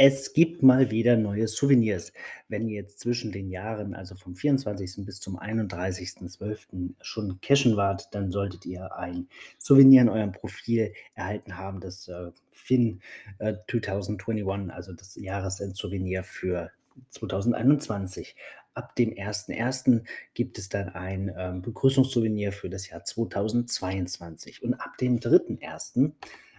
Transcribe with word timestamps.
Es 0.00 0.32
gibt 0.32 0.62
mal 0.62 0.92
wieder 0.92 1.16
neue 1.16 1.48
Souvenirs. 1.48 2.12
Wenn 2.48 2.68
ihr 2.68 2.76
jetzt 2.76 3.00
zwischen 3.00 3.32
den 3.32 3.50
Jahren, 3.50 3.94
also 3.94 4.14
vom 4.14 4.36
24. 4.36 5.04
bis 5.04 5.18
zum 5.18 5.38
31.12. 5.38 6.94
schon 7.02 7.40
cashen 7.40 7.76
wart, 7.76 8.08
dann 8.12 8.30
solltet 8.30 8.64
ihr 8.64 8.94
ein 8.96 9.28
Souvenir 9.58 10.02
in 10.02 10.08
eurem 10.08 10.30
Profil 10.30 10.92
erhalten 11.14 11.58
haben, 11.58 11.80
das 11.80 12.06
äh, 12.06 12.30
Fin 12.52 13.00
äh, 13.40 13.54
2021, 13.68 14.72
also 14.72 14.92
das 14.92 15.16
Jahresend-Souvenir 15.16 16.22
für 16.22 16.70
2021. 17.10 18.36
Ab 18.74 18.94
dem 18.94 19.10
1.1. 19.10 20.04
gibt 20.34 20.58
es 20.58 20.68
dann 20.68 20.88
ein 20.90 21.34
ähm, 21.36 21.62
Begrüßungssouvenir 21.62 22.52
für 22.52 22.70
das 22.70 22.88
Jahr 22.88 23.04
2022. 23.04 24.62
Und 24.62 24.74
ab 24.74 24.96
dem 24.98 25.18
3.1 25.18 26.12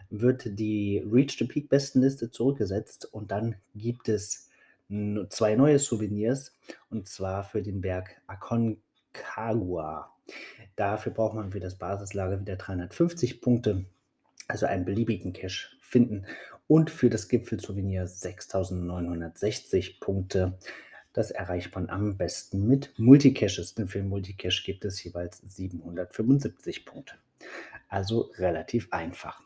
wird 0.10 0.60
die 0.60 1.04
Reach 1.10 1.38
the 1.38 1.46
Peak 1.46 1.70
Bestenliste 1.70 2.32
zurückgesetzt 2.32 3.06
und 3.06 3.32
dann 3.32 3.56
gibt 3.76 4.10
es 4.10 4.50
zwei 5.30 5.56
neue 5.56 5.78
Souvenirs 5.78 6.52
und 6.90 7.08
zwar 7.08 7.44
für 7.44 7.62
den 7.62 7.80
Berg 7.80 8.20
Aconcagua. 8.26 10.12
Dafür 10.76 11.12
braucht 11.12 11.36
man 11.36 11.52
für 11.52 11.60
das 11.60 11.78
Basislager 11.78 12.42
wieder 12.42 12.56
350 12.56 13.40
Punkte, 13.42 13.86
also 14.48 14.66
einen 14.66 14.86
beliebigen 14.86 15.32
Cache 15.32 15.70
finden 15.80 16.26
und 16.70 16.92
für 16.92 17.10
das 17.10 17.28
Gipfelsouvenir 17.28 18.08
6960 18.08 20.00
Punkte. 20.00 20.58
Das 21.14 21.32
erreicht 21.32 21.74
man 21.74 21.90
am 21.90 22.16
besten 22.16 22.68
mit 22.68 22.94
Multicaches, 22.98 23.74
denn 23.74 23.88
für 23.88 24.04
Multicache 24.04 24.64
gibt 24.64 24.86
es 24.86 25.04
jeweils 25.04 25.40
775 25.40 26.86
Punkte. 26.86 27.16
Also 27.90 28.32
relativ 28.38 28.94
einfach. 28.94 29.42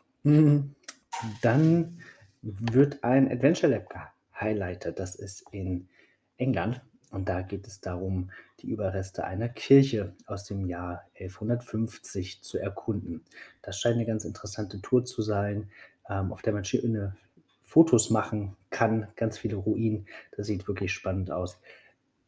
Dann 1.42 2.02
wird 2.42 3.04
ein 3.06 3.32
Adventure 3.32 3.72
Lab 3.72 3.90
gehighlightet. 4.34 5.00
Das 5.00 5.16
ist 5.16 5.46
in 5.52 5.88
England. 6.36 6.82
Und 7.10 7.30
da 7.30 7.42
geht 7.42 7.68
es 7.68 7.80
darum, 7.80 8.32
die 8.60 8.68
Überreste 8.68 9.24
einer 9.24 9.48
Kirche 9.48 10.14
aus 10.26 10.46
dem 10.46 10.66
Jahr 10.66 11.06
1150 11.20 12.42
zu 12.42 12.58
erkunden. 12.58 13.24
Das 13.62 13.80
scheint 13.80 13.96
eine 13.96 14.06
ganz 14.06 14.26
interessante 14.26 14.82
Tour 14.82 15.06
zu 15.06 15.22
sein, 15.22 15.70
auf 16.04 16.42
der 16.42 16.54
man 16.54 16.66
schöne 16.66 17.16
Fotos 17.64 18.10
machen 18.10 18.56
kann, 18.70 19.08
ganz 19.16 19.38
viele 19.38 19.56
Ruinen. 19.56 20.06
Das 20.36 20.48
sieht 20.48 20.68
wirklich 20.68 20.94
spannend 20.94 21.32
aus. 21.32 21.60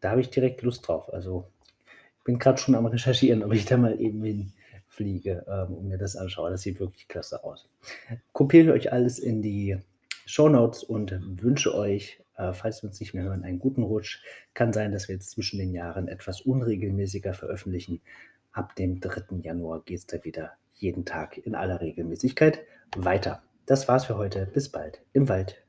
Da 0.01 0.11
habe 0.11 0.21
ich 0.21 0.29
direkt 0.29 0.61
Lust 0.61 0.87
drauf. 0.87 1.13
Also 1.13 1.47
ich 2.17 2.23
bin 2.23 2.39
gerade 2.39 2.57
schon 2.57 2.75
am 2.75 2.85
Recherchieren, 2.85 3.43
ob 3.43 3.53
ich 3.53 3.65
da 3.65 3.77
mal 3.77 3.99
eben 3.99 4.23
hin 4.23 4.53
fliege 4.87 5.45
ähm, 5.47 5.75
und 5.75 5.87
mir 5.87 5.97
das 5.97 6.15
anschaue. 6.15 6.49
Das 6.49 6.61
sieht 6.61 6.79
wirklich 6.79 7.07
klasse 7.07 7.43
aus. 7.43 7.69
Kopiere 8.31 8.73
euch 8.73 8.91
alles 8.91 9.19
in 9.19 9.41
die 9.41 9.77
Show 10.25 10.49
Notes 10.49 10.83
und 10.83 11.13
wünsche 11.43 11.75
euch, 11.75 12.19
äh, 12.37 12.53
falls 12.53 12.81
wir 12.81 12.89
uns 12.89 12.99
nicht 12.99 13.13
mehr 13.13 13.23
hören, 13.23 13.43
einen 13.43 13.59
guten 13.59 13.83
Rutsch. 13.83 14.23
Kann 14.53 14.73
sein, 14.73 14.91
dass 14.91 15.07
wir 15.07 15.15
jetzt 15.15 15.31
zwischen 15.31 15.59
den 15.59 15.73
Jahren 15.73 16.07
etwas 16.07 16.41
unregelmäßiger 16.41 17.33
veröffentlichen. 17.33 18.01
Ab 18.51 18.75
dem 18.75 18.99
3. 18.99 19.41
Januar 19.43 19.83
geht 19.83 19.99
es 19.99 20.07
da 20.07 20.23
wieder 20.23 20.53
jeden 20.73 21.05
Tag 21.05 21.37
in 21.37 21.55
aller 21.55 21.81
Regelmäßigkeit 21.81 22.61
weiter. 22.95 23.43
Das 23.65 23.87
war's 23.87 24.05
für 24.05 24.17
heute. 24.17 24.45
Bis 24.45 24.69
bald 24.69 25.01
im 25.13 25.27
Wald. 25.27 25.61